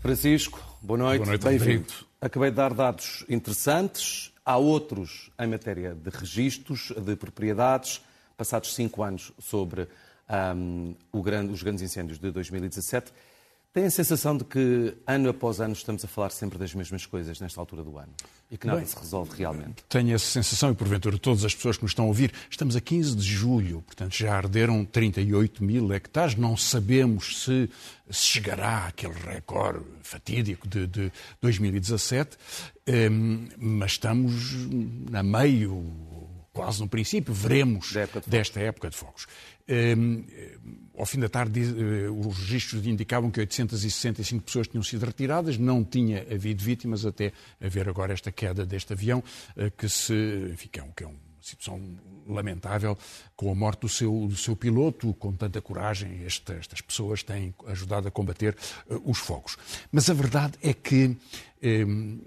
Francisco, 0.00 0.60
boa 0.80 0.98
noite, 0.98 1.18
Boa 1.18 1.28
noite, 1.30 1.44
bem-vindo. 1.44 1.92
Acabei 2.20 2.50
de 2.50 2.56
dar 2.56 2.74
dados 2.74 3.24
interessantes, 3.28 4.32
há 4.44 4.56
outros 4.56 5.30
em 5.38 5.46
matéria 5.46 5.94
de 5.94 6.10
registros, 6.10 6.92
de 6.96 7.16
propriedades, 7.16 8.00
passados 8.36 8.74
cinco 8.74 9.02
anos 9.02 9.32
sobre 9.38 9.88
o 11.12 11.22
grande- 11.22 11.52
os 11.52 11.62
grandes 11.62 11.82
incêndios 11.82 12.18
de 12.18 12.30
2017. 12.30 13.12
Tem 13.72 13.86
a 13.86 13.90
sensação 13.90 14.36
de 14.36 14.44
que, 14.44 14.94
ano 15.06 15.30
após 15.30 15.58
ano, 15.58 15.72
estamos 15.72 16.04
a 16.04 16.08
falar 16.08 16.28
sempre 16.28 16.58
das 16.58 16.74
mesmas 16.74 17.06
coisas 17.06 17.40
nesta 17.40 17.58
altura 17.58 17.82
do 17.82 17.96
ano. 17.96 18.12
E 18.50 18.58
que 18.58 18.66
nada 18.66 18.80
Bem, 18.80 18.86
se 18.86 18.94
resolve 18.98 19.34
realmente? 19.34 19.82
Tenho 19.88 20.14
essa 20.14 20.26
sensação, 20.26 20.70
e 20.70 20.74
porventura 20.74 21.16
todas 21.16 21.42
as 21.42 21.54
pessoas 21.54 21.78
que 21.78 21.82
nos 21.82 21.92
estão 21.92 22.04
a 22.04 22.08
ouvir, 22.08 22.34
estamos 22.50 22.76
a 22.76 22.82
15 22.82 23.16
de 23.16 23.22
julho, 23.22 23.80
portanto 23.80 24.14
já 24.14 24.36
arderam 24.36 24.84
38 24.84 25.64
mil 25.64 25.90
hectares, 25.90 26.34
não 26.34 26.54
sabemos 26.54 27.44
se, 27.44 27.70
se 28.10 28.26
chegará 28.26 28.88
àquele 28.88 29.14
recorde 29.14 29.86
fatídico 30.02 30.68
de, 30.68 30.86
de 30.86 31.12
2017, 31.40 32.36
hum, 33.10 33.48
mas 33.56 33.92
estamos 33.92 34.34
a 35.14 35.22
meio, 35.22 35.82
quase 36.52 36.80
no 36.80 36.88
princípio, 36.88 37.32
veremos 37.32 37.94
época 37.96 38.20
de 38.20 38.28
desta 38.30 38.60
época 38.60 38.90
de 38.90 38.96
fogos. 38.96 39.26
Hum, 39.96 40.24
ao 40.98 41.06
fim 41.06 41.18
da 41.20 41.28
tarde, 41.28 41.60
eh, 41.60 42.10
os 42.10 42.36
registros 42.38 42.86
indicavam 42.86 43.30
que 43.30 43.40
865 43.40 44.42
pessoas 44.44 44.68
tinham 44.68 44.82
sido 44.82 45.06
retiradas, 45.06 45.56
não 45.56 45.82
tinha 45.82 46.20
havido 46.30 46.62
vítimas 46.62 47.06
até 47.06 47.32
haver 47.60 47.88
agora 47.88 48.12
esta 48.12 48.30
queda 48.30 48.66
deste 48.66 48.92
avião, 48.92 49.22
eh, 49.56 49.70
que, 49.70 49.88
se, 49.88 50.12
enfim, 50.52 50.68
que 50.70 50.78
é, 50.80 50.82
um- 50.82 50.92
que 50.92 51.04
é 51.04 51.06
uma 51.06 51.16
situação 51.40 51.80
lamentável, 52.26 52.96
com 53.34 53.50
a 53.50 53.54
morte 53.54 53.80
do 53.80 53.88
seu, 53.88 54.26
do 54.28 54.36
seu 54.36 54.54
piloto, 54.54 55.12
com 55.14 55.32
tanta 55.32 55.60
coragem, 55.60 56.22
esta- 56.24 56.54
estas 56.54 56.80
pessoas 56.80 57.22
têm 57.22 57.54
ajudado 57.66 58.06
a 58.08 58.10
combater 58.10 58.54
eh, 58.90 58.94
os 59.04 59.18
fogos. 59.18 59.56
Mas 59.90 60.10
a 60.10 60.14
verdade 60.14 60.54
é 60.62 60.72
que 60.74 61.16
hum, 61.86 62.20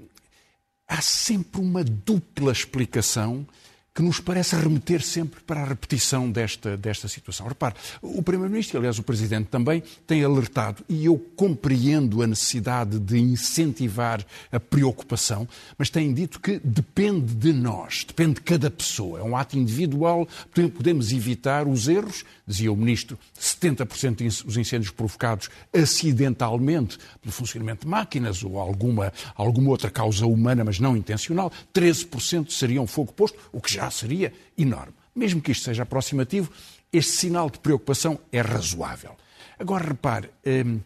há 0.88 1.02
sempre 1.02 1.62
uma 1.62 1.84
dupla 1.84 2.52
explicação 2.52 3.46
que 3.96 4.02
nos 4.02 4.20
parece 4.20 4.58
remeter 4.58 5.02
sempre 5.02 5.40
para 5.40 5.62
a 5.62 5.66
repetição 5.66 6.30
desta, 6.30 6.76
desta 6.76 7.08
situação. 7.08 7.48
Repare, 7.48 7.76
o 8.02 8.22
Primeiro-Ministro, 8.22 8.76
e 8.76 8.80
aliás 8.80 9.00
o 9.00 9.04
Presidente 9.04 9.48
também, 9.48 9.82
tem 10.06 10.22
alertado, 10.22 10.84
e 10.90 11.06
eu 11.06 11.18
compreendo 11.38 12.22
a 12.22 12.28
necessidade 12.28 13.00
de 13.00 13.18
incentivar 13.18 14.26
a 14.52 14.60
preocupação, 14.60 15.48
mas 15.78 15.90
tem 15.90 16.14
dito 16.14 16.42
que 16.42 16.60
depende 16.62 17.34
de 17.34 17.54
nós, 17.54 18.04
depende 18.06 18.34
de 18.34 18.42
cada 18.42 18.70
pessoa. 18.70 19.20
É 19.22 19.24
um 19.24 19.38
ato 19.38 19.58
individual, 19.58 20.28
podemos 20.54 21.14
evitar 21.14 21.66
os 21.66 21.88
erros, 21.88 22.26
dizia 22.46 22.74
o 22.74 22.76
Ministro, 22.76 23.18
70% 23.40 24.44
dos 24.44 24.58
incêndios 24.58 24.92
provocados 24.92 25.50
acidentalmente 25.74 26.98
pelo 27.22 27.32
funcionamento 27.32 27.86
de 27.86 27.88
máquinas 27.88 28.44
ou 28.44 28.60
alguma, 28.60 29.14
alguma 29.36 29.70
outra 29.70 29.90
causa 29.90 30.26
humana, 30.26 30.66
mas 30.66 30.82
não 30.82 30.98
intencional, 30.98 31.50
13% 31.74 32.52
seriam 32.52 32.86
fogo 32.86 33.14
posto, 33.14 33.38
o 33.54 33.62
que 33.62 33.74
já 33.74 33.85
seria 33.90 34.34
enorme. 34.58 34.94
Mesmo 35.16 35.42
que 35.42 35.52
isto 35.52 35.64
seja 35.64 35.84
aproximativo, 35.84 36.52
este 36.92 37.12
sinal 37.12 37.50
de 37.50 37.60
preocupação 37.60 38.20
é 38.32 38.42
razoável. 38.42 39.16
Agora, 39.58 39.88
repare, 39.88 40.30
hum, 40.46 40.80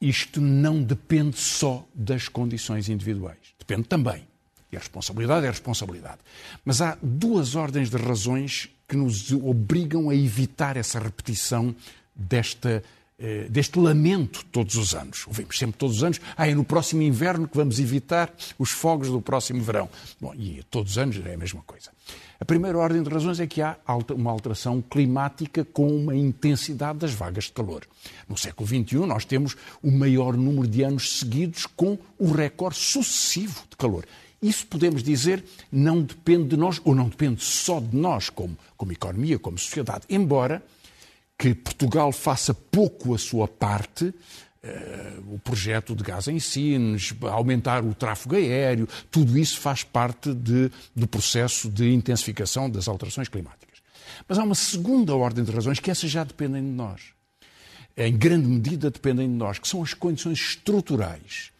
isto 0.00 0.40
não 0.40 0.82
depende 0.82 1.38
só 1.38 1.86
das 1.94 2.28
condições 2.28 2.88
individuais. 2.88 3.38
Depende 3.58 3.88
também. 3.88 4.26
E 4.70 4.76
a 4.76 4.78
responsabilidade 4.78 5.46
é 5.46 5.48
a 5.48 5.52
responsabilidade. 5.52 6.18
Mas 6.64 6.80
há 6.80 6.98
duas 7.02 7.54
ordens 7.54 7.88
de 7.88 7.96
razões 7.96 8.68
que 8.88 8.96
nos 8.96 9.32
obrigam 9.32 10.10
a 10.10 10.14
evitar 10.14 10.76
essa 10.76 10.98
repetição 10.98 11.74
desta, 12.14 12.82
eh, 13.18 13.46
deste 13.48 13.78
lamento 13.78 14.44
todos 14.52 14.76
os 14.76 14.94
anos. 14.94 15.26
Ouvimos 15.26 15.58
sempre 15.58 15.78
todos 15.78 15.96
os 15.96 16.04
anos, 16.04 16.20
ah, 16.36 16.46
é 16.46 16.54
no 16.54 16.64
próximo 16.64 17.00
inverno 17.00 17.48
que 17.48 17.56
vamos 17.56 17.80
evitar 17.80 18.30
os 18.58 18.70
fogos 18.70 19.08
do 19.08 19.22
próximo 19.22 19.62
verão. 19.62 19.88
Bom, 20.20 20.34
e 20.34 20.62
todos 20.70 20.92
os 20.92 20.98
anos 20.98 21.24
é 21.24 21.32
a 21.34 21.38
mesma 21.38 21.62
coisa. 21.62 21.90
A 22.38 22.44
primeira 22.44 22.76
ordem 22.76 23.02
de 23.02 23.08
razões 23.08 23.40
é 23.40 23.46
que 23.46 23.62
há 23.62 23.78
uma 24.14 24.30
alteração 24.30 24.82
climática 24.82 25.64
com 25.64 25.88
uma 25.88 26.14
intensidade 26.14 26.98
das 26.98 27.14
vagas 27.14 27.44
de 27.44 27.52
calor. 27.52 27.86
No 28.28 28.36
século 28.36 28.68
XXI, 28.68 29.06
nós 29.06 29.24
temos 29.24 29.56
o 29.82 29.90
maior 29.90 30.36
número 30.36 30.68
de 30.68 30.82
anos 30.82 31.18
seguidos 31.18 31.64
com 31.64 31.98
o 32.18 32.30
recorde 32.30 32.76
sucessivo 32.76 33.64
de 33.70 33.76
calor. 33.76 34.04
Isso 34.42 34.66
podemos 34.66 35.02
dizer 35.02 35.42
não 35.72 36.02
depende 36.02 36.48
de 36.48 36.56
nós, 36.58 36.78
ou 36.84 36.94
não 36.94 37.08
depende 37.08 37.42
só 37.42 37.80
de 37.80 37.96
nós, 37.96 38.28
como, 38.28 38.56
como 38.76 38.92
economia, 38.92 39.38
como 39.38 39.58
sociedade. 39.58 40.04
Embora 40.10 40.62
que 41.38 41.54
Portugal 41.54 42.10
faça 42.12 42.54
pouco 42.54 43.14
a 43.14 43.18
sua 43.18 43.46
parte, 43.46 44.12
eh, 44.62 45.12
o 45.28 45.38
projeto 45.38 45.94
de 45.94 46.02
gás 46.02 46.28
em 46.28 46.38
Sines, 46.40 47.14
aumentar 47.22 47.84
o 47.84 47.94
tráfego 47.94 48.34
aéreo, 48.36 48.88
tudo 49.10 49.36
isso 49.38 49.60
faz 49.60 49.82
parte 49.84 50.32
de- 50.32 50.70
do 50.94 51.06
processo 51.06 51.68
de 51.70 51.92
intensificação 51.92 52.68
das 52.70 52.88
alterações 52.88 53.28
climáticas. 53.28 53.80
Mas 54.26 54.38
há 54.38 54.44
uma 54.44 54.54
segunda 54.54 55.14
ordem 55.14 55.44
de 55.44 55.52
razões 55.52 55.78
que 55.78 55.90
essas 55.90 56.10
já 56.10 56.24
dependem 56.24 56.62
de 56.62 56.70
nós. 56.70 57.02
Em 57.96 58.16
grande 58.16 58.46
medida 58.46 58.90
dependem 58.90 59.28
de 59.28 59.34
nós, 59.34 59.58
que 59.58 59.68
são 59.68 59.82
as 59.82 59.94
condições 59.94 60.38
estruturais. 60.38 61.50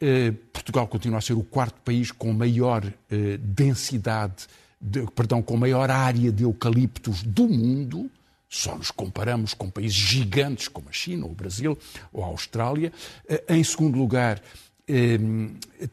Eh, 0.00 0.32
Portugal 0.52 0.86
continua 0.88 1.18
a 1.18 1.22
ser 1.22 1.34
o 1.34 1.42
quarto 1.44 1.80
país 1.82 2.10
com 2.10 2.32
maior 2.32 2.84
eh, 3.10 3.36
densidade, 3.38 4.46
de- 4.80 5.06
perdão, 5.12 5.40
com 5.40 5.56
maior 5.56 5.90
área 5.90 6.30
de 6.32 6.42
eucaliptos 6.42 7.22
do 7.22 7.48
mundo. 7.48 8.10
Só 8.54 8.76
nos 8.76 8.92
comparamos 8.92 9.52
com 9.52 9.68
países 9.68 9.96
gigantes 9.96 10.68
como 10.68 10.88
a 10.88 10.92
China, 10.92 11.24
ou 11.26 11.32
o 11.32 11.34
Brasil, 11.34 11.76
ou 12.12 12.22
a 12.22 12.26
Austrália. 12.28 12.92
Eh, 13.28 13.42
Em 13.48 13.64
segundo 13.64 13.98
lugar, 13.98 14.40
eh, 14.86 15.18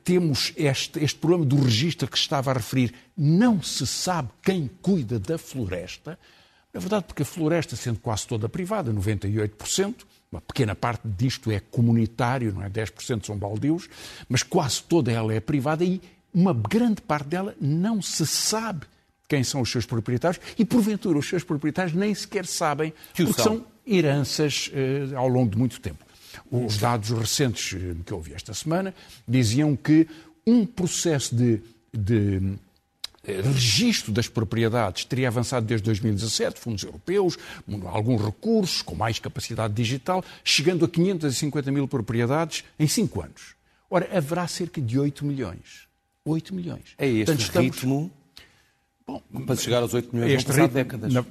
temos 0.04 0.54
este, 0.56 1.00
este 1.04 1.18
problema 1.18 1.44
do 1.44 1.60
registro 1.60 2.08
que 2.08 2.18
estava 2.18 2.52
a 2.52 2.54
referir. 2.54 2.94
Não 3.18 3.64
se 3.64 3.88
sabe 3.88 4.30
quem 4.44 4.70
cuida 4.80 5.18
da 5.18 5.40
floresta. 5.40 6.20
Na 6.72 6.80
verdade, 6.80 7.06
porque 7.06 7.24
a 7.24 7.26
floresta, 7.26 7.76
sendo 7.76 8.00
quase 8.00 8.28
toda 8.28 8.48
privada, 8.48 8.94
98%, 8.94 10.06
uma 10.32 10.40
pequena 10.40 10.76
parte 10.76 11.02
disto 11.08 11.50
é 11.50 11.60
comunitário, 11.60 12.54
não 12.54 12.64
é? 12.64 12.70
10% 12.70 13.26
são 13.26 13.36
baldios, 13.36 13.90
mas 14.30 14.44
quase 14.44 14.84
toda 14.84 15.12
ela 15.12 15.34
é 15.34 15.40
privada 15.40 15.84
e 15.84 16.00
uma 16.32 16.54
grande 16.54 17.02
parte 17.02 17.28
dela 17.28 17.56
não 17.60 18.04
se 18.04 18.26
sabe 18.28 18.86
quem 19.32 19.46
são 19.46 19.62
os 19.62 19.72
seus 19.72 19.86
proprietários 19.86 20.42
e, 20.60 20.66
porventura, 20.66 21.18
os 21.18 21.26
seus 21.26 21.42
proprietários 21.42 21.96
nem 21.96 22.14
sequer 22.14 22.46
sabem, 22.46 22.92
Que 23.14 23.24
porque 23.24 23.42
são. 23.42 23.56
são 23.60 23.66
heranças 23.88 24.70
eh, 24.74 25.16
ao 25.16 25.30
longo 25.30 25.52
de 25.52 25.58
muito 25.58 25.80
tempo. 25.80 26.04
Os 26.52 26.78
dados 26.78 27.12
recentes 27.12 27.74
eh, 27.82 27.96
que 28.06 28.14
ouvi 28.14 28.34
esta 28.34 28.54
semana 28.54 28.94
diziam 29.26 29.74
que 29.74 30.06
um 30.46 30.66
processo 30.66 31.34
de, 31.34 31.62
de 31.94 32.56
eh, 33.26 33.40
registro 33.42 34.12
das 34.12 34.28
propriedades 34.28 35.06
teria 35.06 35.30
avançado 35.30 35.66
desde 35.66 35.86
2017, 35.86 36.60
fundos 36.60 36.84
europeus, 36.84 37.38
alguns 37.86 38.22
recursos, 38.22 38.82
com 38.82 38.96
mais 38.96 39.18
capacidade 39.18 39.74
digital, 39.74 40.26
chegando 40.44 40.84
a 40.84 40.90
550 40.90 41.72
mil 41.72 41.88
propriedades 41.88 42.66
em 42.78 42.86
cinco 42.88 43.22
anos. 43.22 43.56
Ora, 43.90 44.10
haverá 44.12 44.46
cerca 44.46 44.82
de 44.82 45.00
8 45.00 45.24
milhões. 45.26 45.88
8 46.26 46.54
milhões. 46.54 46.84
É 46.98 47.08
este 47.08 47.26
Portanto, 47.28 47.42
estamos- 47.46 47.76
ritmo 47.78 48.12
Bom, 49.08 49.22
para 49.46 49.56
chegar 49.56 49.82
aos 49.82 49.94
8 49.94 50.10
milhões, 50.16 50.30
vão 50.32 50.38
este 50.38 50.48
passar 50.48 50.62
ritmo- 50.62 50.74
décadas. 50.76 51.14
na- 51.14 51.26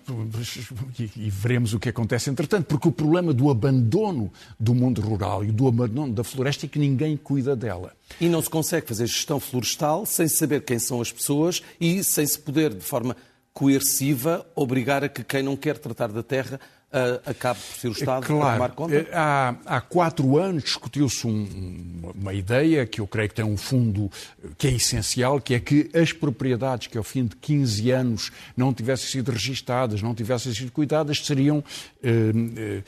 e, 0.98 1.10
e 1.26 1.30
veremos 1.30 1.72
o 1.72 1.78
que 1.78 1.88
acontece 1.88 2.28
entretanto, 2.28 2.66
porque 2.66 2.88
o 2.88 2.92
problema 2.92 3.32
do 3.32 3.50
abandono 3.50 4.30
do 4.58 4.74
mundo 4.74 5.00
rural 5.00 5.44
e 5.44 5.50
do 5.52 5.66
abandono 5.66 6.12
da 6.12 6.22
floresta 6.24 6.66
é 6.66 6.68
que 6.68 6.78
ninguém 6.78 7.16
cuida 7.16 7.54
dela. 7.56 7.92
E 8.20 8.28
não 8.28 8.42
se 8.42 8.50
consegue 8.50 8.86
fazer 8.86 9.06
gestão 9.06 9.38
florestal 9.40 10.04
sem 10.04 10.28
saber 10.28 10.62
quem 10.64 10.78
são 10.78 11.00
as 11.00 11.10
pessoas 11.12 11.62
e 11.80 12.02
sem 12.04 12.26
se 12.26 12.38
poder, 12.38 12.74
de 12.74 12.80
forma 12.84 13.16
coerciva, 13.52 14.46
obrigar 14.54 15.04
a 15.04 15.08
que 15.08 15.22
quem 15.24 15.42
não 15.42 15.56
quer 15.56 15.78
tratar 15.78 16.08
da 16.12 16.22
terra 16.22 16.58
ah, 16.92 17.20
acabe 17.26 17.60
por 17.60 17.78
ser 17.78 17.88
o 17.88 17.92
Estado 17.92 18.24
a 18.24 18.26
tomar 18.26 18.56
Claro, 18.56 18.72
conta. 18.74 18.94
eh, 18.94 19.08
há, 19.12 19.54
há 19.64 19.80
quatro 19.80 20.36
anos 20.38 20.64
discutiu-se 20.64 21.26
um- 21.26 22.12
uma 22.14 22.34
ideia 22.34 22.86
que 22.86 23.00
eu 23.00 23.06
creio 23.06 23.28
que 23.28 23.34
tem 23.36 23.44
um 23.44 23.56
fundo 23.56 24.10
que 24.58 24.66
é 24.66 24.72
essencial, 24.72 25.40
que 25.40 25.54
é 25.54 25.60
que 25.60 25.88
as 25.94 26.12
propriedades 26.12 26.86
que 26.88 26.98
ao 26.98 27.04
fim 27.04 27.26
de 27.26 27.36
15 27.36 27.90
anos 27.90 28.32
não 28.56 28.74
tivessem 28.74 29.08
sido 29.08 29.30
registadas, 29.30 30.02
não 30.02 30.14
tivessem 30.14 30.52
sido 30.52 30.72
cuidadas, 30.72 31.24
seriam 31.24 31.62
eh, 32.02 32.32
eh, 32.56 32.82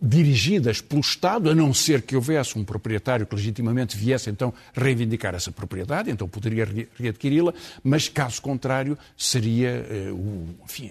dirigidas 0.00 0.82
pelo 0.82 1.00
Estado, 1.00 1.48
a 1.50 1.54
não 1.54 1.72
ser 1.72 2.02
que 2.02 2.14
houvesse 2.14 2.58
um 2.58 2.64
proprietário 2.64 3.24
que 3.26 3.34
legitimamente 3.34 3.96
viesse 3.96 4.28
então 4.28 4.52
reivindicar 4.74 5.34
essa 5.34 5.50
propriedade, 5.50 6.10
então 6.10 6.28
poderia 6.28 6.64
re- 6.66 6.88
readquiri-la, 6.98 7.54
mas 7.82 8.06
caso 8.06 8.40
contrário 8.42 8.98
seria 9.16 9.70
eh, 9.88 10.10
o, 10.12 10.48
enfim, 10.64 10.90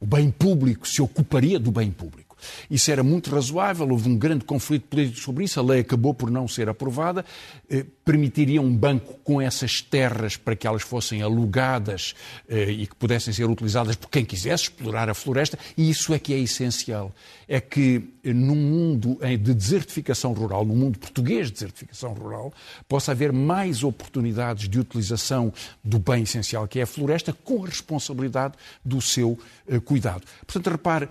o 0.00 0.06
bem 0.06 0.30
público, 0.30 0.88
se 0.88 1.02
ocuparia 1.02 1.60
do 1.60 1.70
bem 1.70 1.90
público. 1.90 2.29
Isso 2.70 2.90
era 2.90 3.02
muito 3.02 3.30
razoável, 3.30 3.88
houve 3.88 4.08
um 4.08 4.16
grande 4.16 4.44
conflito 4.44 4.84
político 4.88 5.20
sobre 5.20 5.44
isso, 5.44 5.58
a 5.58 5.62
lei 5.62 5.80
acabou 5.80 6.14
por 6.14 6.30
não 6.30 6.46
ser 6.48 6.68
aprovada, 6.68 7.24
eh, 7.68 7.84
permitiria 8.04 8.60
um 8.60 8.74
banco 8.74 9.14
com 9.24 9.40
essas 9.40 9.80
terras 9.80 10.36
para 10.36 10.56
que 10.56 10.66
elas 10.66 10.82
fossem 10.82 11.22
alugadas 11.22 12.14
eh, 12.48 12.70
e 12.70 12.86
que 12.86 12.94
pudessem 12.96 13.32
ser 13.32 13.44
utilizadas 13.44 13.96
por 13.96 14.08
quem 14.08 14.24
quisesse 14.24 14.64
explorar 14.64 15.08
a 15.08 15.14
floresta, 15.14 15.58
e 15.76 15.90
isso 15.90 16.12
é 16.14 16.18
que 16.18 16.32
é 16.32 16.38
essencial. 16.38 17.12
É 17.48 17.60
que 17.60 18.02
eh, 18.24 18.32
num 18.32 18.56
mundo 18.56 19.18
de 19.20 19.54
desertificação 19.54 20.32
rural, 20.32 20.64
num 20.64 20.76
mundo 20.76 20.98
português 20.98 21.46
de 21.46 21.54
desertificação 21.54 22.12
rural, 22.12 22.52
possa 22.88 23.12
haver 23.12 23.32
mais 23.32 23.82
oportunidades 23.82 24.68
de 24.68 24.78
utilização 24.78 25.52
do 25.82 25.98
bem 25.98 26.22
essencial 26.22 26.66
que 26.66 26.78
é 26.78 26.82
a 26.82 26.86
floresta, 26.86 27.32
com 27.32 27.64
a 27.64 27.66
responsabilidade 27.66 28.54
do 28.84 29.00
seu 29.00 29.38
cuidado. 29.84 30.22
Portanto, 30.46 30.70
repare, 30.70 31.04
eh, 31.04 31.08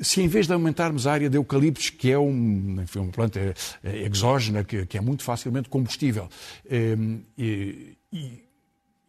se 0.00 0.22
em 0.22 0.28
vez 0.28 0.46
de 0.46 0.52
aumentarmos 0.52 1.06
a 1.06 1.12
área 1.12 1.30
de 1.30 1.36
eucaliptos, 1.36 1.90
que 1.90 2.10
é 2.10 2.18
um, 2.18 2.80
enfim, 2.82 3.00
uma 3.00 3.12
planta 3.12 3.54
eh, 3.82 4.06
exógena, 4.06 4.62
que, 4.62 4.86
que, 4.86 4.96
é 4.96 5.00
muito 5.00 5.22
facilmente 5.22 5.68
combustível, 5.68 6.28
eh, 6.68 6.96
e, 7.36 7.96
e, 8.12 8.44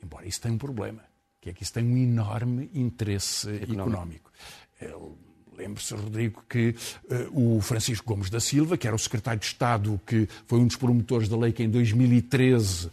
embora 0.03 0.27
isso 0.27 0.41
tenha 0.41 0.53
um 0.53 0.57
problema, 0.57 1.03
que 1.39 1.49
é 1.49 1.53
que 1.53 1.63
isso 1.63 1.73
tem 1.73 1.85
um 1.85 1.97
enorme 1.97 2.69
interesse 2.73 3.49
económico. 3.49 4.31
económico. 4.79 5.17
Lembre-se, 5.57 5.93
Rodrigo, 5.93 6.43
que 6.49 6.73
uh, 7.33 7.57
o 7.57 7.61
Francisco 7.61 8.07
Gomes 8.07 8.31
da 8.31 8.39
Silva, 8.39 8.77
que 8.77 8.88
era 8.88 8.95
o 8.95 8.99
secretário 8.99 9.39
de 9.39 9.45
Estado, 9.45 9.99
que 10.07 10.27
foi 10.47 10.59
um 10.59 10.65
dos 10.65 10.75
promotores 10.75 11.29
da 11.29 11.38
lei 11.38 11.51
que 11.51 11.61
em 11.61 11.69
2013 11.69 12.89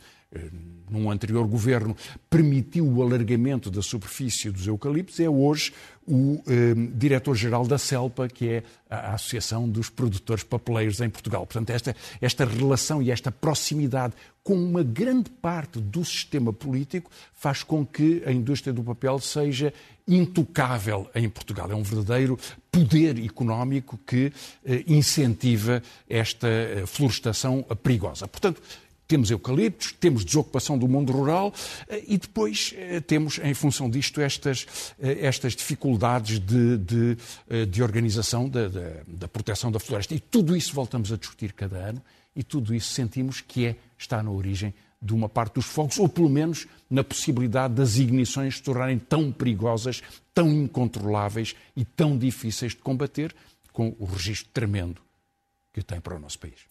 num 0.91 1.11
anterior 1.11 1.47
governo, 1.47 1.97
permitiu 2.29 2.87
o 2.87 3.03
alargamento 3.03 3.71
da 3.71 3.83
superfície 3.83 4.51
dos 4.51 4.67
eucaliptos, 4.67 5.21
é 5.21 5.29
hoje 5.29 5.73
o 6.07 6.43
eh, 6.47 6.75
diretor-geral 6.95 7.67
da 7.67 7.77
CELPA, 7.77 8.29
que 8.29 8.49
é 8.49 8.63
a 8.89 9.15
Associação 9.15 9.69
dos 9.69 9.91
Produtores 9.91 10.43
Papeleiros 10.43 11.01
em 11.01 11.11
Portugal. 11.11 11.47
Portanto, 11.47 11.71
esta, 11.71 11.95
esta 12.21 12.47
relação 12.47 13.03
e 13.03 13.11
esta 13.11 13.31
proximidade 13.31 14.15
com 14.43 14.55
uma 14.55 14.83
grande 14.83 15.29
parte 15.29 15.79
do 15.79 16.03
sistema 16.03 16.51
político 16.51 17.11
faz 17.35 17.63
com 17.63 17.85
que 17.85 18.23
a 18.25 18.33
indústria 18.33 18.73
do 18.73 18.83
papel 18.83 19.19
seja 19.19 19.75
intocável 20.07 21.11
em 21.15 21.29
Portugal. 21.29 21.71
É 21.71 21.75
um 21.75 21.83
verdadeiro 21.83 22.39
poder 22.73 23.23
económico 23.23 23.99
que 24.07 24.33
eh, 24.65 24.85
incentiva 24.87 25.83
esta 26.09 26.49
eh, 26.49 26.85
florestação 26.87 27.63
perigosa. 27.83 28.27
Portanto, 28.27 28.63
temos 29.09 29.31
eucaliptos, 29.31 29.93
temos 29.93 30.23
desocupação 30.23 30.77
do 30.77 30.87
mundo 30.87 31.11
rural 31.11 31.53
eh, 31.89 32.05
e 32.07 32.19
depois 32.19 32.75
eh, 32.77 33.01
temos, 33.01 33.39
em 33.39 33.55
função 33.55 33.89
disto, 33.89 34.21
estas, 34.21 34.67
eh, 35.01 35.21
estas 35.23 35.57
dificuldades 35.57 36.39
de, 36.39 36.77
de, 36.77 37.67
de 37.67 37.83
organização 37.83 38.47
da, 38.49 38.69
da, 38.69 38.93
da 39.07 39.27
proteção 39.27 39.73
da 39.73 39.81
floresta. 39.81 40.15
E 40.15 40.21
tudo 40.21 40.55
isso 40.55 40.75
voltamos 40.75 41.11
a 41.11 41.17
discutir 41.17 41.55
cada 41.55 41.79
ano 41.79 42.03
e 42.37 42.43
tudo 42.43 42.75
isso 42.75 42.93
sentimos 42.93 43.41
que 43.41 43.65
é, 43.67 43.77
está 43.97 44.23
na 44.23 44.31
origem 44.31 44.75
de 45.01 45.15
uma 45.15 45.29
parte 45.29 45.55
dos 45.55 45.65
fogos, 45.65 45.99
ou 45.99 46.09
pelo 46.09 46.29
menos 46.29 46.67
na 46.91 47.03
possibilidade 47.03 47.75
das 47.75 47.97
ignições 47.97 48.57
se 48.57 48.63
tornarem 48.63 48.99
tão 48.99 49.33
perigosas, 49.33 50.03
tão 50.35 50.51
incontroláveis 50.51 51.57
e 51.75 51.85
tão 51.85 52.19
difíceis 52.19 52.73
de 52.73 52.79
combater, 52.79 53.35
com 53.73 53.95
o 53.99 54.05
registro 54.05 54.51
tremendo 54.53 55.01
que 55.73 55.83
tem 55.83 56.01
para 56.01 56.17
o 56.17 56.19
nosso 56.19 56.39
país. 56.39 56.67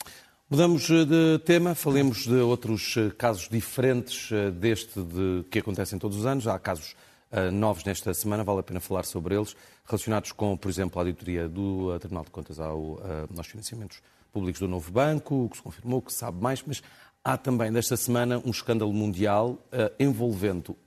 Mudamos 0.50 0.90
eh, 0.90 1.04
de 1.04 1.40
tema, 1.40 1.76
falemos 1.76 2.26
de 2.26 2.36
outros 2.36 2.96
eh, 2.96 3.12
casos 3.18 3.50
diferentes 3.50 4.32
eh, 4.32 4.50
deste 4.50 5.02
de, 5.02 5.44
que 5.52 5.60
acontecem 5.60 6.00
todos 6.00 6.20
os 6.20 6.26
anos. 6.26 6.48
Há 6.48 6.58
casos 6.58 6.96
uh, 7.34 7.52
novos 7.52 7.84
nesta 7.84 8.14
semana, 8.14 8.46
vale 8.46 8.62
a 8.62 8.64
pena 8.64 8.80
falar 8.80 9.04
sobre 9.04 9.36
eles, 9.36 9.58
relacionados 9.84 10.32
com, 10.32 10.56
por 10.56 10.70
exemplo, 10.70 10.98
a 10.98 11.02
auditoria 11.02 11.50
do 11.50 11.94
uh, 11.94 12.00
Tribunal 12.00 12.24
de 12.24 12.32
Contas 12.32 12.62
ao, 12.62 12.80
uh, 12.80 13.00
aos 13.36 13.48
financiamentos 13.48 14.02
públicos 14.32 14.62
do 14.62 14.70
novo 14.70 14.90
banco, 14.90 15.50
que 15.50 15.58
se 15.58 15.64
confirmou, 15.64 16.02
que 16.02 16.14
se 16.14 16.20
sabe 16.20 16.42
mais, 16.42 16.64
mas 16.66 16.82
há 17.26 17.36
também 17.36 17.70
desta 17.70 17.98
semana 17.98 18.42
um 18.46 18.52
escândalo 18.52 18.94
mundial 18.94 19.60
envolvendo 20.00 20.78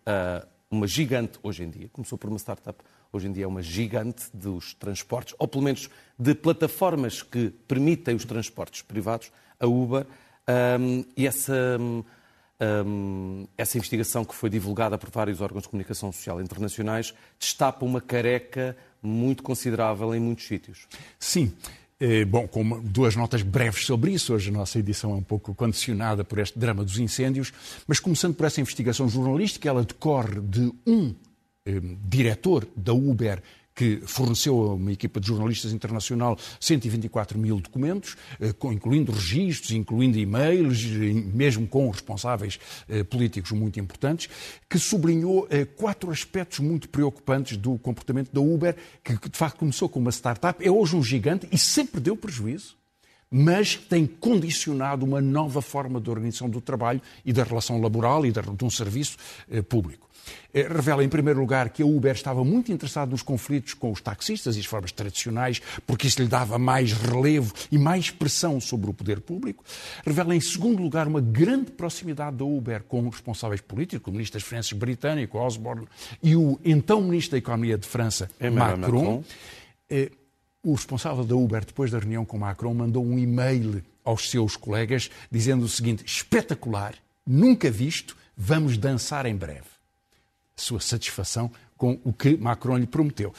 uma 0.71 0.87
gigante 0.87 1.39
hoje 1.43 1.65
em 1.65 1.71
dia, 1.71 1.89
começou 1.93 2.17
por 2.17 2.29
uma 2.29 2.39
startup 2.39 2.83
hoje 3.13 3.27
em 3.27 3.33
dia 3.33 3.45
é 3.45 3.47
uma 3.47 3.63
gigante 3.63 4.25
dos 4.33 4.75
transportes, 4.75 5.35
ou 5.39 5.49
pelo 5.49 5.65
menos 5.65 5.91
de 6.19 6.35
plataformas 6.35 7.23
que 7.23 7.51
permitem 7.67 8.15
os 8.15 8.25
transportes 8.25 8.83
privados, 8.83 9.33
a 9.59 9.67
Uber, 9.67 10.07
um, 10.81 11.05
e 11.17 11.27
essa, 11.27 11.77
um, 11.79 13.47
essa 13.59 13.77
investigação 13.77 14.25
que 14.25 14.35
foi 14.35 14.49
divulgada 14.49 14.97
por 14.97 15.11
vários 15.11 15.41
órgãos 15.41 15.65
de 15.65 15.69
comunicação 15.69 16.13
social 16.13 16.41
internacionais 16.41 17.15
destapa 17.39 17.85
uma 17.85 18.01
careca 18.01 18.77
muito 19.03 19.43
considerável 19.43 20.15
em 20.15 20.21
muitos 20.21 20.47
sítios. 20.47 20.87
Sim. 21.19 21.53
Eh, 22.03 22.25
bom, 22.25 22.49
com 22.49 22.81
duas 22.81 23.15
notas 23.15 23.43
breves 23.43 23.85
sobre 23.85 24.11
isso, 24.13 24.33
hoje 24.33 24.49
a 24.49 24.53
nossa 24.53 24.79
edição 24.79 25.11
é 25.13 25.17
um 25.17 25.23
pouco 25.23 25.55
condicionada 25.55 26.25
por 26.25 26.39
este 26.39 26.59
drama 26.59 26.83
dos 26.83 26.99
incêndios, 26.99 27.53
mas 27.87 28.01
começando 28.01 28.35
por 28.35 28.47
essa 28.47 28.59
investigação 28.59 29.07
jornalística, 29.07 29.69
ela 29.69 29.85
decorre 29.85 30.41
de 30.41 30.73
um 30.87 31.15
eh, 31.67 31.79
diretor 32.09 32.67
da 32.75 32.95
Uber 32.95 33.43
que 33.81 33.99
forneceu 34.05 34.61
a 34.61 34.75
uma 34.75 34.93
equipa 34.93 35.19
de 35.19 35.27
jornalistas 35.27 35.73
internacional 35.73 36.37
124 36.61 37.39
mil 37.39 37.59
documentos, 37.59 38.15
eh, 38.39 38.55
incluindo 38.65 39.11
registros, 39.11 39.71
incluindo 39.71 40.19
e-mails, 40.19 40.85
mesmo 40.85 41.67
com 41.67 41.89
responsáveis 41.89 42.61
eh, 42.91 43.03
políticos 43.05 43.53
muito 43.53 43.81
importantes, 43.81 44.29
que 44.69 44.79
sublinhou 44.79 45.49
quatro 45.77 46.11
aspectos 46.11 46.59
muito 46.59 46.91
preocupantes 46.91 47.57
do 47.57 47.79
comportamento 47.79 48.31
da 48.31 48.41
Uber, 48.41 48.77
que 49.03 49.15
de 49.31 49.39
facto 49.39 49.57
começou 49.57 49.89
como 49.89 50.05
uma 50.05 50.13
startup, 50.13 50.63
é 50.63 50.71
hoje 50.71 50.95
um 50.95 51.03
gigante 51.03 51.49
e 51.51 51.57
sempre 51.57 52.03
deu 52.03 52.15
prejuízo 52.15 52.80
mas 53.31 53.77
tem 53.77 54.07
condicionado 54.07 55.05
uma 55.05 55.21
nova 55.21 55.63
forma 55.63 56.01
de 56.01 56.11
organização 56.11 56.49
do 56.49 56.61
trabalho 56.61 57.01
e 57.25 57.33
da 57.33 57.45
relação 57.45 57.81
laboral 57.81 58.27
e 58.27 58.33
de 58.33 58.65
um 58.65 58.71
serviço 58.71 59.17
público. 59.69 60.11
Eh, 60.53 60.67
revela, 60.69 61.05
em 61.05 61.09
primeiro 61.09 61.41
lugar, 61.41 61.71
que 61.71 61.83
a 61.83 61.87
Uber 61.87 62.13
estava 62.13 62.45
muito 62.45 62.73
interessada 62.73 63.11
nos 63.11 63.23
conflitos 63.23 63.75
com 63.75 63.91
os 63.91 64.01
taxistas 64.01 64.57
e 64.57 64.61
as 64.61 64.67
formas 64.67 64.93
tradicionais, 64.93 65.61
porque 65.87 66.07
isso 66.07 66.21
lhe 66.21 66.29
dava 66.29 66.59
mais 66.59 66.93
relevo 66.93 67.53
e 67.71 67.79
mais 67.79 68.11
pressão 68.11 68.61
sobre 68.61 68.91
o 68.91 68.95
poder 68.95 69.21
público. 69.21 69.65
Revela, 70.05 70.35
em 70.35 70.41
segundo 70.41 70.83
lugar, 70.83 71.07
uma 71.07 71.21
grande 71.21 71.71
proximidade 71.71 72.37
da 72.37 72.45
Uber 72.45 72.83
com 72.83 73.09
responsáveis 73.09 73.61
políticos, 73.61 74.09
o 74.09 74.13
ministro 74.13 74.39
das 74.39 74.49
Finanças 74.49 74.73
britânico, 74.73 75.39
Osborne, 75.39 75.87
e 76.23 76.35
o 76.37 76.59
então 76.65 77.01
ministro 77.03 77.33
da 77.33 77.39
Economia 77.39 77.79
de 77.79 77.87
França, 77.87 78.31
Macron. 78.41 78.77
Macron. 78.77 79.25
O 80.63 80.75
responsável 80.75 81.25
da 81.25 81.35
Uber, 81.35 81.65
depois 81.65 81.91
da 81.91 81.99
reunião 81.99 82.25
com 82.25 82.39
Macron, 82.39 82.75
mandou 82.75 83.05
um 83.05 83.19
e-mail 83.19 83.83
aos 84.05 84.31
seus 84.31 84.57
colegas 84.57 85.11
dizendo 85.31 85.65
o 85.65 85.69
seguinte: 85.69 86.05
espetacular, 86.05 86.95
nunca 87.27 87.71
visto, 87.71 88.17
vamos 88.37 88.77
dançar 88.77 89.27
em 89.27 89.35
breve 89.35 89.81
sua 90.61 90.81
satisfação 90.81 91.51
com 91.77 91.99
o 92.05 92.13
que 92.13 92.37
Macron 92.37 92.77
lhe 92.77 92.87
prometeu. 92.87 93.33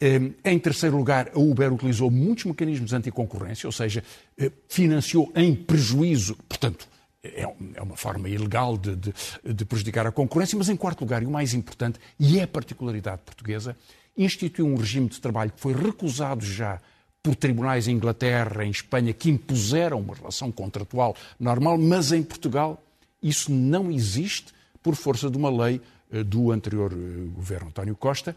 Ehm, 0.00 0.30
em 0.44 0.58
terceiro 0.58 0.96
lugar, 0.96 1.32
a 1.34 1.38
Uber 1.38 1.72
utilizou 1.72 2.10
muitos 2.10 2.44
mecanismos 2.44 2.92
anticoncorrência, 2.92 3.66
ou 3.66 3.72
seja, 3.72 4.04
eh, 4.38 4.52
financiou 4.68 5.32
em 5.34 5.52
prejuízo, 5.56 6.36
portanto, 6.48 6.88
é, 7.20 7.42
é 7.74 7.82
uma 7.82 7.96
forma 7.96 8.28
ilegal 8.28 8.78
de, 8.78 8.94
de, 8.94 9.12
de, 9.52 9.64
prejudicar 9.64 10.06
a 10.06 10.12
concorrência, 10.12 10.56
mas 10.56 10.68
em 10.68 10.76
quarto 10.76 11.00
lugar, 11.00 11.20
e 11.22 11.26
o 11.26 11.30
mais 11.30 11.52
importante, 11.52 11.98
e 12.20 12.38
é 12.38 12.44
a 12.44 12.48
particularidade 12.48 13.22
portuguesa, 13.22 13.76
instituiu 14.18 14.66
um 14.66 14.76
regime 14.76 15.08
de 15.08 15.20
trabalho 15.20 15.52
que 15.52 15.60
foi 15.60 15.72
recusado 15.72 16.44
já 16.44 16.80
por 17.22 17.34
tribunais 17.36 17.88
em 17.88 17.92
Inglaterra, 17.92 18.64
em 18.64 18.70
Espanha, 18.70 19.12
que 19.12 19.30
impuseram 19.30 20.00
uma 20.00 20.14
relação 20.14 20.50
contratual 20.50 21.16
normal, 21.38 21.78
mas 21.78 22.12
em 22.12 22.22
Portugal 22.22 22.82
isso 23.22 23.52
não 23.52 23.90
existe 23.90 24.52
por 24.82 24.94
força 24.94 25.30
de 25.30 25.36
uma 25.36 25.50
lei 25.50 25.80
eh, 26.10 26.22
do 26.22 26.50
anterior 26.50 26.92
eh, 26.92 27.28
governo 27.34 27.68
António 27.68 27.96
Costa, 27.96 28.34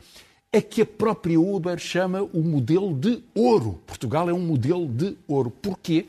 é 0.52 0.62
que 0.62 0.82
a 0.82 0.86
própria 0.86 1.40
Uber 1.40 1.80
chama 1.80 2.22
o 2.22 2.42
modelo 2.42 2.94
de 2.94 3.24
ouro. 3.34 3.82
Portugal 3.88 4.30
é 4.30 4.34
um 4.34 4.40
modelo 4.40 4.88
de 4.88 5.16
ouro. 5.28 5.50
Porquê? 5.50 6.08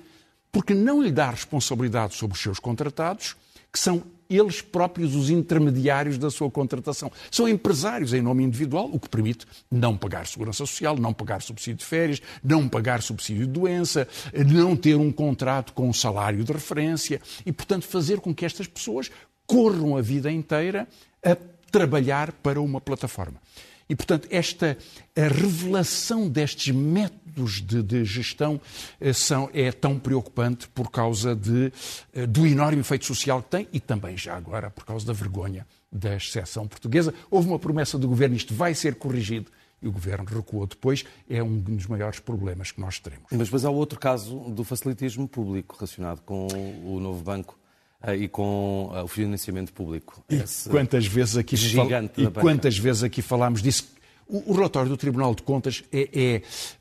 Porque 0.50 0.74
não 0.74 1.00
lhe 1.00 1.12
dá 1.12 1.30
responsabilidade 1.30 2.14
sobre 2.14 2.36
os 2.36 2.42
seus 2.42 2.58
contratados, 2.58 3.36
que 3.72 3.78
são 3.78 4.02
eles 4.28 4.60
próprios 4.60 5.14
os 5.14 5.30
intermediários 5.30 6.18
da 6.18 6.30
sua 6.30 6.50
contratação. 6.50 7.10
São 7.30 7.48
empresários 7.48 8.12
em 8.12 8.22
nome 8.22 8.42
individual, 8.42 8.88
o 8.92 8.98
que 8.98 9.08
permite 9.08 9.46
não 9.70 9.96
pagar 9.96 10.26
segurança 10.26 10.58
social, 10.58 10.96
não 10.96 11.12
pagar 11.12 11.42
subsídio 11.42 11.78
de 11.78 11.84
férias, 11.84 12.22
não 12.42 12.68
pagar 12.68 13.02
subsídio 13.02 13.46
de 13.46 13.52
doença, 13.52 14.08
não 14.46 14.76
ter 14.76 14.96
um 14.96 15.12
contrato 15.12 15.72
com 15.72 15.88
um 15.88 15.92
salário 15.92 16.44
de 16.44 16.52
referência 16.52 17.20
e, 17.44 17.52
portanto, 17.52 17.84
fazer 17.84 18.20
com 18.20 18.34
que 18.34 18.44
estas 18.44 18.66
pessoas 18.66 19.10
corram 19.46 19.96
a 19.96 20.00
vida 20.00 20.30
inteira 20.30 20.88
a 21.24 21.36
trabalhar 21.70 22.32
para 22.32 22.60
uma 22.60 22.80
plataforma. 22.80 23.40
E, 23.88 23.94
portanto, 23.94 24.26
esta 24.30 24.78
a 25.14 25.28
revelação 25.28 26.28
destes 26.28 26.74
métodos 26.74 27.21
de, 27.34 27.82
de 27.82 28.04
gestão 28.04 28.60
eh, 29.00 29.12
são, 29.12 29.50
é 29.52 29.70
tão 29.72 29.98
preocupante 29.98 30.68
por 30.68 30.90
causa 30.90 31.34
de, 31.34 31.72
eh, 32.14 32.26
do 32.26 32.46
enorme 32.46 32.80
efeito 32.80 33.06
social 33.06 33.42
que 33.42 33.50
tem 33.50 33.68
e 33.72 33.80
também, 33.80 34.16
já 34.16 34.36
agora, 34.36 34.70
por 34.70 34.84
causa 34.84 35.06
da 35.06 35.12
vergonha 35.12 35.66
da 35.90 36.16
exceção 36.16 36.66
portuguesa. 36.66 37.12
Houve 37.30 37.48
uma 37.48 37.58
promessa 37.58 37.98
do 37.98 38.08
governo, 38.08 38.34
isto 38.34 38.54
vai 38.54 38.74
ser 38.74 38.94
corrigido 38.94 39.50
e 39.82 39.88
o 39.88 39.92
governo 39.92 40.24
recuou 40.24 40.66
depois. 40.66 41.04
É 41.28 41.42
um 41.42 41.58
dos 41.58 41.86
maiores 41.86 42.20
problemas 42.20 42.70
que 42.70 42.80
nós 42.80 42.98
teremos. 42.98 43.26
Mas 43.30 43.48
depois 43.48 43.64
há 43.64 43.70
outro 43.70 43.98
caso 43.98 44.38
do 44.50 44.64
facilitismo 44.64 45.28
público 45.28 45.76
relacionado 45.76 46.20
com 46.22 46.46
o 46.84 47.00
novo 47.00 47.22
banco 47.22 47.58
eh, 48.02 48.16
e 48.16 48.28
com 48.28 48.90
o 48.90 49.08
financiamento 49.08 49.72
público. 49.72 50.24
E 50.30 50.42
quantas 50.70 51.06
vezes 51.06 51.36
aqui 51.36 51.56
gigante 51.56 52.22
e 52.22 52.30
quantas 52.30 52.78
vezes 52.78 53.02
aqui 53.02 53.20
falámos 53.20 53.62
disso? 53.62 53.92
O, 54.32 54.50
o 54.50 54.54
relatório 54.54 54.88
do 54.88 54.96
Tribunal 54.96 55.34
de 55.34 55.42
Contas 55.42 55.84
é, 55.92 56.08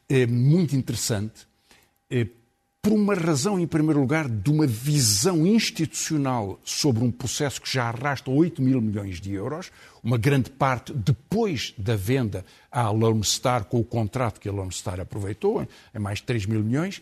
é, 0.09 0.21
é 0.21 0.25
muito 0.25 0.73
interessante. 0.73 1.45
É, 2.09 2.25
por 2.81 2.93
uma 2.93 3.13
razão, 3.13 3.59
em 3.59 3.67
primeiro 3.67 3.99
lugar, 3.99 4.27
de 4.27 4.49
uma 4.49 4.65
visão 4.65 5.45
institucional 5.45 6.57
sobre 6.63 7.03
um 7.03 7.11
processo 7.11 7.61
que 7.61 7.71
já 7.71 7.89
arrasta 7.89 8.31
8 8.31 8.61
mil 8.61 8.81
milhões 8.81 9.19
de 9.19 9.33
euros, 9.33 9.69
uma 10.01 10.17
grande 10.17 10.49
parte 10.49 10.93
depois 10.93 11.73
da 11.77 11.95
venda 11.95 12.45
à 12.71 12.89
Lone 12.89 13.23
Star, 13.23 13.65
com 13.65 13.81
o 13.81 13.83
contrato 13.83 14.39
que 14.39 14.47
a 14.47 14.51
Lone 14.51 14.71
Star 14.71 15.01
aproveitou, 15.01 15.67
em 15.93 15.99
mais 15.99 16.19
de 16.19 16.23
3 16.23 16.45
mil 16.45 16.63
milhões. 16.63 17.01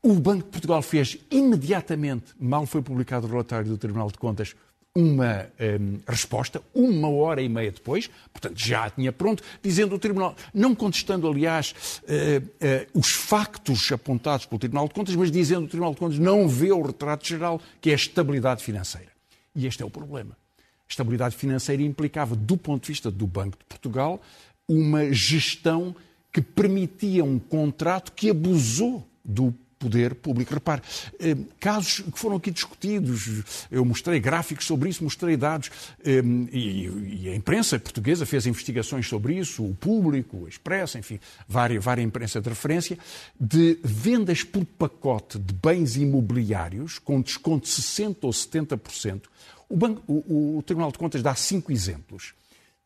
O 0.00 0.14
Banco 0.14 0.44
de 0.44 0.50
Portugal 0.50 0.80
fez 0.82 1.18
imediatamente, 1.30 2.32
mal 2.38 2.64
foi 2.64 2.80
publicado 2.80 3.26
o 3.26 3.30
relatório 3.30 3.68
do 3.68 3.76
Tribunal 3.76 4.10
de 4.10 4.18
Contas, 4.18 4.54
uma 4.94 5.46
um, 5.60 6.00
resposta, 6.06 6.60
uma 6.74 7.08
hora 7.08 7.40
e 7.40 7.48
meia 7.48 7.70
depois, 7.70 8.10
portanto 8.32 8.58
já 8.58 8.90
tinha 8.90 9.12
pronto, 9.12 9.42
dizendo 9.62 9.94
o 9.94 9.98
Tribunal, 9.98 10.34
não 10.52 10.74
contestando, 10.74 11.28
aliás, 11.28 12.00
uh, 12.02 12.44
uh, 12.44 12.98
os 12.98 13.12
factos 13.12 13.90
apontados 13.92 14.46
pelo 14.46 14.58
Tribunal 14.58 14.88
de 14.88 14.94
Contas, 14.94 15.14
mas 15.14 15.30
dizendo 15.30 15.64
o 15.64 15.68
Tribunal 15.68 15.92
de 15.94 16.00
Contas 16.00 16.18
não 16.18 16.48
vê 16.48 16.72
o 16.72 16.82
retrato 16.82 17.26
geral, 17.26 17.60
que 17.80 17.90
é 17.90 17.92
a 17.92 17.96
estabilidade 17.96 18.64
financeira. 18.64 19.10
E 19.54 19.66
este 19.66 19.82
é 19.82 19.86
o 19.86 19.90
problema. 19.90 20.36
A 20.58 20.62
estabilidade 20.90 21.36
financeira 21.36 21.82
implicava, 21.82 22.34
do 22.34 22.56
ponto 22.56 22.82
de 22.82 22.88
vista 22.88 23.12
do 23.12 23.26
Banco 23.26 23.56
de 23.56 23.64
Portugal, 23.66 24.20
uma 24.68 25.12
gestão 25.12 25.94
que 26.32 26.40
permitia 26.40 27.24
um 27.24 27.38
contrato 27.38 28.12
que 28.12 28.30
abusou 28.30 29.06
do 29.24 29.54
poder 29.80 30.14
público. 30.14 30.52
Repare, 30.52 30.82
eh, 31.18 31.34
casos 31.58 32.00
que 32.00 32.18
foram 32.18 32.36
aqui 32.36 32.50
discutidos, 32.50 33.66
eu 33.70 33.82
mostrei 33.84 34.20
gráficos 34.20 34.66
sobre 34.66 34.90
isso, 34.90 35.02
mostrei 35.02 35.36
dados, 35.38 35.70
eh, 36.04 36.22
e 36.52 37.30
a 37.30 37.34
imprensa 37.34 37.78
portuguesa 37.78 38.26
fez 38.26 38.46
investigações 38.46 39.08
sobre 39.08 39.38
isso, 39.38 39.64
o 39.64 39.74
público, 39.74 40.44
a 40.44 40.48
Expresso, 40.48 40.98
enfim, 40.98 41.18
várias, 41.48 41.82
várias 41.82 42.06
imprensa 42.06 42.40
de 42.40 42.48
referência, 42.50 42.98
de 43.40 43.78
vendas 43.82 44.44
por 44.44 44.64
pacote 44.64 45.38
de 45.38 45.54
bens 45.54 45.96
imobiliários 45.96 46.98
com 46.98 47.22
desconto 47.22 47.66
de 47.66 47.72
60% 47.72 48.16
ou 48.22 48.30
70%. 48.30 49.22
O, 49.68 49.76
banco, 49.76 50.02
o, 50.06 50.58
o 50.58 50.62
Tribunal 50.62 50.92
de 50.92 50.98
Contas 50.98 51.22
dá 51.22 51.34
cinco 51.34 51.72
exemplos 51.72 52.34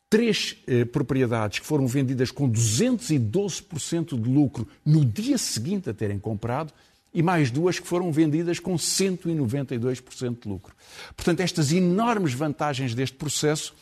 três 0.09 0.57
eh, 0.67 0.85
propriedades 0.85 1.59
que 1.59 1.67
foram 1.67 1.87
vendidas 1.87 2.31
com 2.31 2.51
212% 2.51 4.21
de 4.21 4.29
lucro 4.29 4.69
no 4.85 5.05
dia 5.05 5.39
seguinte 5.39 5.91
a 5.91 5.95
terem 5.95 6.19
comprado 6.19 6.73
e 7.13 7.23
mais 7.23 7.51
duas 7.51 7.79
que 7.79 7.87
foram 7.87 8.11
vendidas 8.11 8.59
com 8.59 8.75
192% 8.75 10.43
de 10.43 10.49
lucro. 10.49 10.75
Portanto, 11.17 11.41
estas 11.41 11.73
enormes 11.73 12.35
vantagens 12.35 12.95
deste 12.95 13.17
processo 13.17 13.75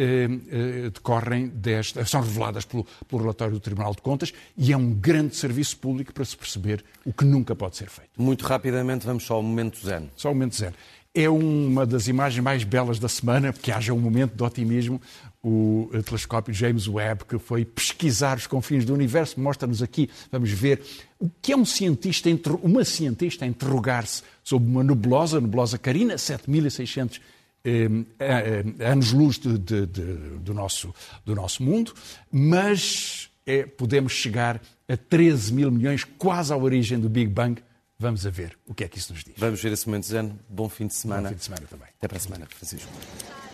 eh, 0.00 0.28
eh, 0.50 0.90
decorrem 0.90 1.48
desta, 1.48 2.04
são 2.06 2.20
reveladas 2.20 2.64
pelo, 2.64 2.86
pelo, 3.08 3.20
relatório 3.20 3.54
do 3.54 3.60
Tribunal 3.60 3.92
de 3.94 4.00
Contas 4.00 4.32
e 4.56 4.72
é 4.72 4.76
um 4.76 4.92
grande 4.92 5.34
serviço 5.34 5.76
público 5.76 6.14
para 6.14 6.24
se 6.24 6.36
perceber 6.36 6.84
o 7.04 7.12
que 7.12 7.24
nunca 7.24 7.54
pode 7.56 7.76
ser 7.76 7.90
feito. 7.90 8.10
Muito 8.16 8.46
rapidamente, 8.46 9.04
vamos 9.04 9.24
só 9.24 9.34
ao 9.34 9.42
momento 9.42 9.84
zen. 9.84 10.08
Só 10.16 10.28
ao 10.28 10.34
momento 10.34 10.54
zen. 10.54 10.72
É 11.12 11.28
uma 11.28 11.84
das 11.84 12.06
imagens 12.06 12.40
mais 12.40 12.62
belas 12.62 13.00
da 13.00 13.08
semana, 13.08 13.52
porque 13.52 13.72
haja 13.72 13.92
um 13.92 13.98
momento 13.98 14.36
de 14.36 14.42
otimismo 14.44 15.02
o 15.48 16.02
telescópio 16.02 16.52
James 16.52 16.86
Webb, 16.86 17.24
que 17.24 17.38
foi 17.38 17.64
pesquisar 17.64 18.36
os 18.36 18.46
confins 18.46 18.84
do 18.84 18.92
universo, 18.92 19.40
mostra-nos 19.40 19.82
aqui, 19.82 20.10
vamos 20.30 20.50
ver, 20.50 20.82
o 21.18 21.30
que 21.40 21.52
é 21.52 21.56
um 21.56 21.64
cientista, 21.64 22.28
uma 22.62 22.84
cientista 22.84 23.44
a 23.44 23.48
interrogar-se 23.48 24.22
sobre 24.44 24.68
uma 24.68 24.84
nebulosa, 24.84 25.38
a 25.38 25.40
nebulosa 25.40 25.78
Carina, 25.78 26.18
7600 26.18 27.20
eh, 27.64 27.88
eh, 28.18 28.64
anos-luz 28.84 29.38
do, 29.38 30.54
nosso, 30.54 30.94
do 31.24 31.34
nosso 31.34 31.62
mundo, 31.62 31.94
mas 32.30 33.30
é, 33.46 33.64
podemos 33.64 34.12
chegar 34.12 34.60
a 34.86 34.96
13 34.96 35.54
mil 35.54 35.70
milhões, 35.70 36.04
quase 36.04 36.52
à 36.52 36.56
origem 36.56 37.00
do 37.00 37.08
Big 37.08 37.30
Bang. 37.30 37.62
Vamos 37.98 38.24
a 38.26 38.30
ver 38.30 38.56
o 38.66 38.74
que 38.74 38.84
é 38.84 38.88
que 38.88 38.98
isso 38.98 39.12
nos 39.12 39.24
diz. 39.24 39.34
Vamos 39.38 39.60
ver 39.60 39.72
esse 39.72 39.86
momento, 39.86 40.06
Zen. 40.06 40.38
Bom 40.48 40.68
fim 40.68 40.86
de 40.86 40.94
semana. 40.94 41.22
Bom 41.22 41.28
fim 41.30 41.36
de 41.36 41.44
semana 41.44 41.66
também. 41.68 41.88
Até 41.98 42.06
para 42.06 42.16
a 42.18 42.20
semana, 42.20 42.46
Francisco. 42.46 43.47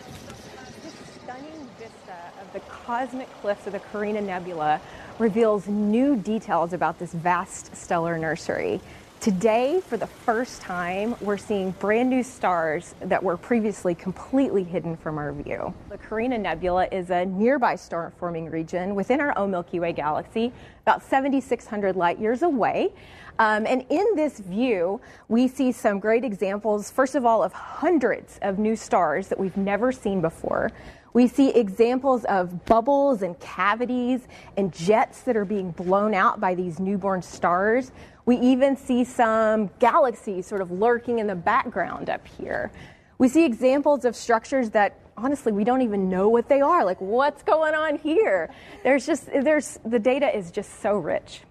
Cosmic 2.85 3.27
cliffs 3.41 3.65
of 3.65 3.73
the 3.73 3.79
Carina 3.79 4.21
Nebula 4.21 4.79
reveals 5.17 5.67
new 5.67 6.15
details 6.15 6.71
about 6.71 6.99
this 6.99 7.13
vast 7.13 7.75
stellar 7.75 8.15
nursery. 8.19 8.79
Today, 9.21 9.81
for 9.81 9.97
the 9.97 10.05
first 10.05 10.61
time, 10.61 11.15
we're 11.19 11.37
seeing 11.37 11.71
brand 11.71 12.11
new 12.11 12.21
stars 12.21 12.93
that 12.99 13.23
were 13.23 13.37
previously 13.37 13.95
completely 13.95 14.63
hidden 14.63 14.95
from 14.95 15.17
our 15.17 15.33
view. 15.33 15.73
The 15.89 15.97
Carina 15.97 16.37
Nebula 16.37 16.87
is 16.91 17.09
a 17.09 17.25
nearby 17.25 17.75
star 17.75 18.13
forming 18.19 18.51
region 18.51 18.93
within 18.93 19.19
our 19.19 19.35
own 19.35 19.49
Milky 19.49 19.79
Way 19.79 19.93
galaxy, 19.93 20.53
about 20.81 21.01
7,600 21.01 21.95
light 21.95 22.19
years 22.19 22.43
away. 22.43 22.93
Um, 23.39 23.65
and 23.65 23.83
in 23.89 24.05
this 24.15 24.37
view, 24.39 25.01
we 25.27 25.47
see 25.47 25.71
some 25.71 25.99
great 25.99 26.23
examples, 26.23 26.91
first 26.91 27.15
of 27.15 27.25
all, 27.25 27.41
of 27.41 27.51
hundreds 27.51 28.37
of 28.43 28.59
new 28.59 28.75
stars 28.75 29.27
that 29.29 29.39
we've 29.39 29.57
never 29.57 29.91
seen 29.91 30.21
before. 30.21 30.71
We 31.15 31.29
see 31.29 31.51
examples 31.51 32.25
of 32.25 32.65
bubbles 32.65 33.21
and 33.21 33.39
cavities 33.39 34.27
and 34.57 34.73
jets 34.73 35.21
that 35.21 35.37
are 35.37 35.45
being 35.45 35.71
blown 35.71 36.13
out 36.13 36.41
by 36.41 36.55
these 36.55 36.77
newborn 36.77 37.21
stars. 37.21 37.93
We 38.25 38.35
even 38.39 38.75
see 38.75 39.05
some 39.05 39.69
galaxies 39.79 40.45
sort 40.45 40.59
of 40.59 40.71
lurking 40.71 41.19
in 41.19 41.27
the 41.27 41.35
background 41.35 42.09
up 42.09 42.27
here. 42.27 42.69
We 43.17 43.29
see 43.29 43.45
examples 43.45 44.03
of 44.03 44.13
structures 44.13 44.71
that 44.71 44.99
honestly 45.15 45.53
we 45.53 45.63
don't 45.63 45.83
even 45.83 46.09
know 46.09 46.27
what 46.27 46.49
they 46.49 46.59
are. 46.59 46.83
Like 46.83 46.99
what's 46.99 47.43
going 47.43 47.75
on 47.75 47.97
here? 47.97 48.49
There's 48.83 49.05
just 49.05 49.27
there's 49.27 49.79
the 49.85 49.99
data 49.99 50.37
is 50.37 50.51
just 50.51 50.81
so 50.81 50.97
rich. 50.97 51.43